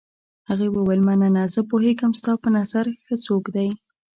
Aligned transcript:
هغې 0.49 0.67
وویل: 0.71 1.01
مننه، 1.07 1.43
زه 1.53 1.61
پوهېږم 1.69 2.11
ستا 2.19 2.31
په 2.43 2.49
نظر 2.57 2.85
ښه 3.05 3.15
څوک 3.25 3.43
دی. 3.55 3.69